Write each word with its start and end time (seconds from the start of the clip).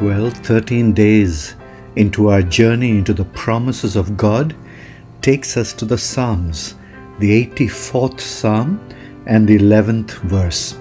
Well, 0.00 0.30
13 0.30 0.94
days 0.94 1.54
into 1.96 2.28
our 2.28 2.42
journey 2.42 2.90
into 2.90 3.12
the 3.12 3.24
promises 3.26 3.94
of 3.94 4.16
God 4.16 4.54
takes 5.20 5.56
us 5.56 5.72
to 5.74 5.84
the 5.84 5.98
Psalms, 5.98 6.74
the 7.18 7.46
84th 7.46 8.20
Psalm 8.20 8.80
and 9.26 9.46
the 9.46 9.58
11th 9.58 10.12
verse. 10.22 10.76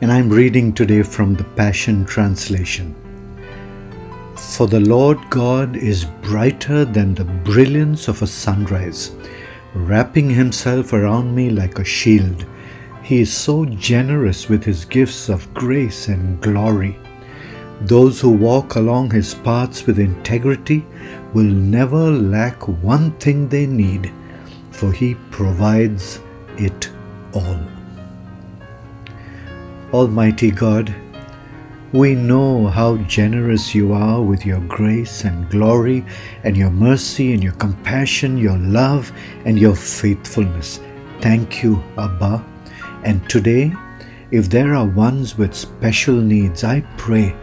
And 0.00 0.10
I'm 0.10 0.30
reading 0.30 0.72
today 0.72 1.02
from 1.02 1.34
the 1.34 1.44
Passion 1.44 2.06
Translation. 2.06 2.94
For 4.36 4.66
the 4.66 4.80
Lord 4.80 5.18
God 5.28 5.76
is 5.76 6.06
brighter 6.22 6.84
than 6.84 7.14
the 7.14 7.24
brilliance 7.24 8.08
of 8.08 8.22
a 8.22 8.26
sunrise, 8.26 9.10
wrapping 9.74 10.30
himself 10.30 10.92
around 10.92 11.34
me 11.34 11.50
like 11.50 11.78
a 11.78 11.84
shield. 11.84 12.46
He 13.02 13.20
is 13.20 13.32
so 13.32 13.64
generous 13.66 14.48
with 14.48 14.64
his 14.64 14.84
gifts 14.84 15.28
of 15.28 15.52
grace 15.52 16.08
and 16.08 16.40
glory. 16.40 16.96
Those 17.82 18.20
who 18.20 18.30
walk 18.30 18.74
along 18.74 19.12
his 19.12 19.34
paths 19.34 19.86
with 19.86 19.98
integrity 19.98 20.84
will 21.32 21.44
never 21.44 22.10
lack 22.10 22.66
one 22.66 23.12
thing 23.12 23.48
they 23.48 23.66
need, 23.66 24.12
for 24.72 24.92
he 24.92 25.14
provides 25.30 26.20
it 26.56 26.90
all. 27.32 27.60
Almighty 29.92 30.50
God, 30.50 30.94
we 31.92 32.14
know 32.14 32.66
how 32.66 32.96
generous 32.98 33.74
you 33.74 33.94
are 33.94 34.20
with 34.22 34.44
your 34.44 34.60
grace 34.60 35.24
and 35.24 35.48
glory 35.48 36.04
and 36.44 36.56
your 36.56 36.70
mercy 36.70 37.32
and 37.32 37.42
your 37.42 37.54
compassion, 37.54 38.36
your 38.36 38.58
love 38.58 39.10
and 39.46 39.58
your 39.58 39.74
faithfulness. 39.74 40.80
Thank 41.20 41.62
you, 41.62 41.82
Abba. 41.96 42.44
And 43.04 43.26
today, 43.30 43.72
if 44.30 44.50
there 44.50 44.74
are 44.74 44.86
ones 44.86 45.38
with 45.38 45.54
special 45.54 46.14
needs, 46.14 46.64
I 46.64 46.80
pray 46.96 47.34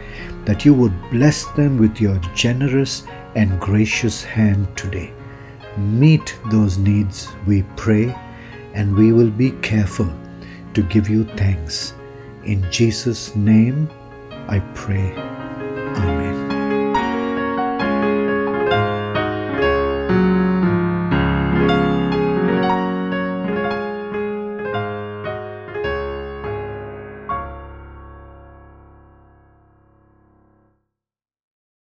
that 0.45 0.66
you 0.66 0.73
would 0.73 0.94
bless 1.09 1.45
them 1.53 1.77
with 1.77 2.00
your 2.00 2.19
generous 2.36 3.03
and 3.36 3.59
gracious 3.59 4.23
hand 4.23 4.67
today. 4.77 5.11
Meet 5.77 6.38
those 6.52 6.77
needs, 6.77 7.27
we 7.47 7.64
pray, 7.75 8.16
and 8.73 8.95
we 8.95 9.11
will 9.11 9.31
be 9.31 9.52
careful 9.61 10.11
to 10.73 10.83
give 10.83 11.09
you 11.09 11.25
thanks. 11.36 11.94
In 12.44 12.69
Jesus' 12.72 13.36
name 13.36 13.89
I 14.47 14.59
pray. 14.75 15.11
Amen. 15.16 16.55